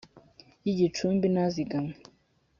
[0.63, 1.95] y igicumbi n azigamwe